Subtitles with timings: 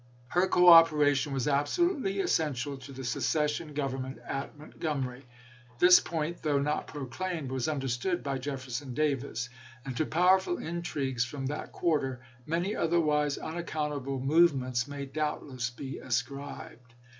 [0.29, 5.27] Her cooperation was absolutely essential to the secession government at Montgomery.
[5.77, 9.47] This point, though not proclaimed, was understood by Jefferson Davis,
[9.85, 15.99] and to powerful intrigues from that quarter many otherwise unaccountable move ments may doubtless be
[15.99, 16.95] ascribed.